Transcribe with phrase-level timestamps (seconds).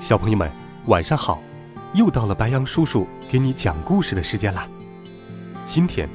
[0.00, 0.48] 小朋友们，
[0.86, 1.42] 晚上好！
[1.92, 4.66] 又到了白羊叔叔给你讲故事的时间啦。
[5.66, 6.08] 今天，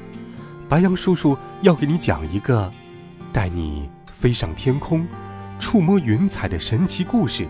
[0.70, 2.70] 白羊叔叔要给你讲一个
[3.30, 5.06] 带你飞上天空、
[5.58, 7.46] 触摸云彩的神奇故事，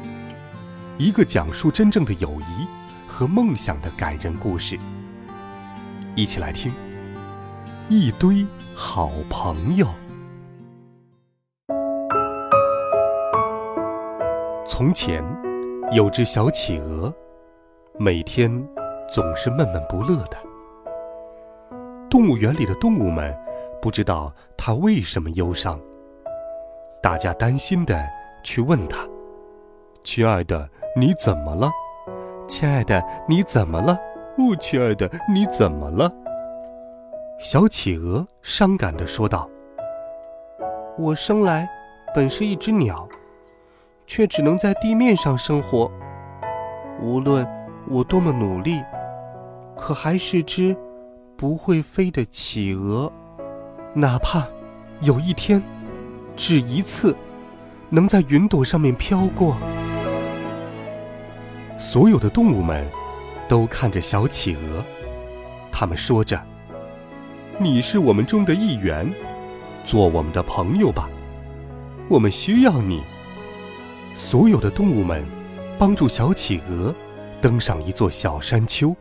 [0.99, 2.67] 一个讲述真正的友谊
[3.07, 4.77] 和梦想的感人故事。
[6.17, 6.73] 一起来听，
[7.89, 8.45] 一堆
[8.75, 9.87] 好朋友。
[14.67, 15.23] 从前。
[15.93, 17.13] 有只小企鹅，
[17.99, 18.51] 每天
[19.09, 20.37] 总是闷闷不乐的。
[22.09, 23.37] 动物园里的动物们
[23.81, 25.79] 不知道它为什么忧伤。
[27.03, 28.03] 大家担心的
[28.43, 29.07] 去问他
[30.03, 31.71] ：“亲爱的，你怎么了？
[32.49, 33.93] 亲爱的，你怎么了？
[34.39, 36.11] 哦，亲爱的，你怎么了？”
[37.39, 39.49] 小企鹅伤感地说道
[40.99, 41.69] ：“我生来
[42.15, 43.07] 本是一只鸟。”
[44.07, 45.91] 却只能在地面上生活。
[47.01, 47.47] 无论
[47.89, 48.83] 我多么努力，
[49.77, 50.77] 可还是只
[51.37, 53.13] 不会飞的企鹅。
[53.93, 54.45] 哪怕
[55.01, 55.63] 有一天，
[56.37, 57.17] 只一次，
[57.91, 59.57] 能在云朵上面飘过。
[61.77, 62.87] 所有的动物们
[63.49, 64.85] 都看着小企鹅，
[65.73, 66.41] 他们说着
[67.59, 69.13] ：“你是我们中的一员，
[69.85, 71.09] 做我们的朋友吧，
[72.09, 73.03] 我们需要你。”
[74.15, 75.25] 所有的动物们
[75.77, 76.95] 帮助小企鹅
[77.41, 78.95] 登上一座小山丘。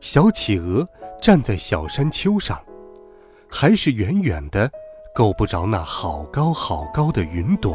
[0.00, 0.86] 小企鹅
[1.20, 2.62] 站在小山丘上，
[3.48, 4.70] 还是远远的
[5.14, 7.74] 够不着那好高好高的云朵。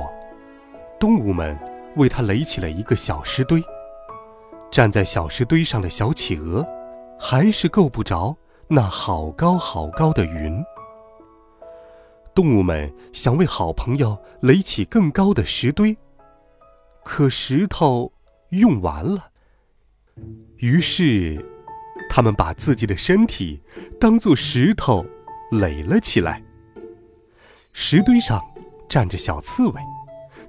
[0.99, 1.57] 动物们
[1.95, 3.61] 为它垒起了一个小石堆。
[4.71, 6.65] 站在小石堆上的小企鹅，
[7.19, 8.35] 还是够不着
[8.67, 10.63] 那好高好高的云。
[12.35, 15.95] 动物们想为好朋友垒起更高的石堆，
[17.01, 18.11] 可石头
[18.49, 19.31] 用完了。
[20.57, 21.43] 于是，
[22.09, 23.61] 他们把自己的身体
[23.97, 25.05] 当做石头
[25.49, 26.43] 垒了起来。
[27.71, 28.43] 石堆上
[28.89, 29.81] 站着小刺猬，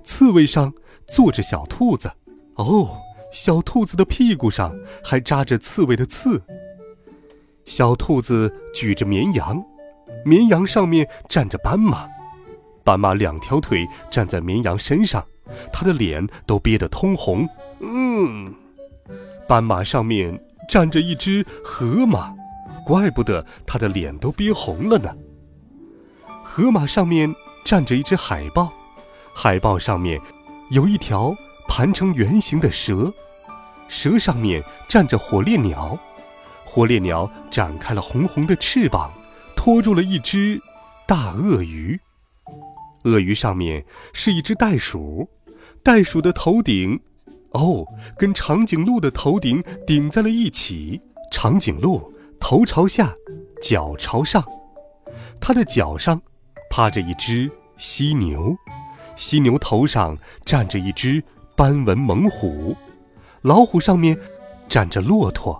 [0.03, 0.74] 刺猬上
[1.06, 2.10] 坐着小兔子。
[2.56, 6.42] 哦，小兔子的屁股上还扎着刺猬的刺。
[7.64, 9.64] 小兔子举着绵羊。
[10.25, 12.06] 绵羊上面站着斑马，
[12.84, 15.25] 斑马两条腿站在绵羊身上，
[15.72, 17.49] 它的脸都憋得通红。
[17.81, 18.55] 嗯，
[19.49, 22.34] 斑马上面站着一只河马，
[22.84, 25.15] 怪不得它的脸都憋红了呢。
[26.43, 27.34] 河马上面
[27.65, 28.72] 站着一只海豹，
[29.34, 30.21] 海豹上面
[30.71, 31.34] 有一条
[31.69, 33.12] 盘成圆形的蛇，
[33.89, 35.99] 蛇上面站着火烈鸟，
[36.65, 39.12] 火烈鸟展开了红红的翅膀。
[39.66, 40.62] 拖住了一只
[41.09, 41.99] 大鳄鱼，
[43.03, 45.28] 鳄鱼上面是一只袋鼠，
[45.82, 46.97] 袋鼠的头顶，
[47.50, 47.84] 哦，
[48.16, 51.03] 跟长颈鹿的头顶顶在了一起。
[51.32, 53.12] 长颈鹿头朝下，
[53.60, 54.41] 脚朝上，
[55.41, 56.22] 它的脚上
[56.71, 58.56] 趴着一只犀牛，
[59.16, 61.21] 犀牛头上站着一只
[61.56, 62.77] 斑纹猛虎，
[63.43, 64.16] 老虎上面
[64.69, 65.59] 站着骆驼，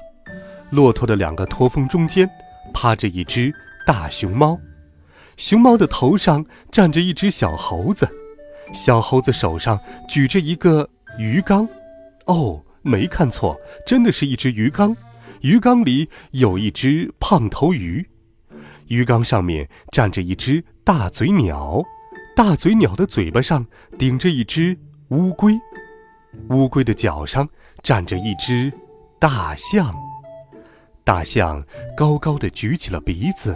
[0.71, 2.31] 骆驼的两个驼峰中间
[2.73, 3.53] 趴着一只。
[3.87, 4.59] 大熊猫，
[5.37, 8.11] 熊猫的头上站着一只小猴子，
[8.75, 11.69] 小猴子手上举着一个鱼缸。
[12.25, 14.97] 哦，没看错，真的是一只鱼缸。
[15.43, 18.05] 鱼缸里有一只胖头鱼，
[18.89, 21.81] 鱼缸上面站着一只大嘴鸟，
[22.35, 23.65] 大嘴鸟的嘴巴上
[23.97, 24.77] 顶着一只
[25.11, 25.57] 乌龟，
[26.51, 27.49] 乌龟的脚上
[27.85, 28.73] 站着一只
[29.21, 29.95] 大象，
[31.05, 31.65] 大象
[31.97, 33.55] 高高的举起了鼻子。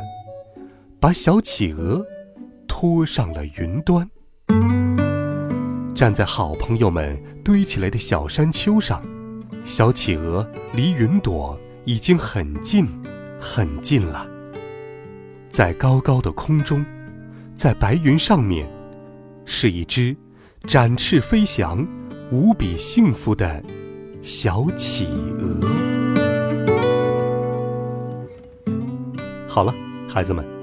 [1.00, 2.05] 把小企鹅
[2.69, 4.06] 拖上了云端，
[5.94, 9.02] 站在好朋友们堆起来的小山丘上，
[9.64, 12.87] 小企鹅离云朵已经很近
[13.41, 14.29] 很近了。
[15.49, 16.85] 在高高的空中，
[17.55, 18.69] 在白云上面，
[19.47, 20.14] 是一只
[20.67, 21.82] 展翅飞翔、
[22.31, 23.64] 无比幸福的
[24.20, 25.06] 小企
[25.38, 25.67] 鹅。
[29.49, 29.75] 好了，
[30.06, 30.60] 孩子们。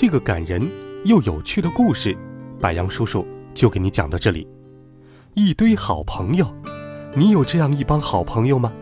[0.00, 0.66] 这个感人
[1.04, 2.16] 又有趣的故事，
[2.58, 4.48] 白羊叔叔就给你讲到这里。
[5.34, 6.50] 一堆好朋友。
[7.14, 8.72] 你有这样一帮好朋友吗？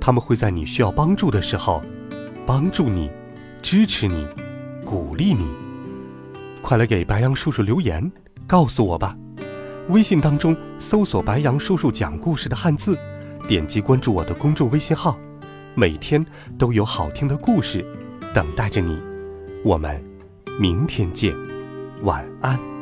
[0.00, 1.82] 他们会在你需要帮助的时候，
[2.46, 3.10] 帮助你，
[3.60, 4.26] 支持你，
[4.86, 5.46] 鼓励你。
[6.62, 8.10] 快来给白羊叔叔留言，
[8.46, 9.14] 告诉我吧。
[9.90, 12.96] 微信当中搜索“白羊叔叔讲故事”的汉字，
[13.46, 15.18] 点击关注我的公众微信号，
[15.74, 16.24] 每天
[16.56, 17.84] 都有好听的故事
[18.32, 18.98] 等待着你。
[19.62, 20.02] 我们
[20.56, 21.34] 明天见，
[22.02, 22.73] 晚安。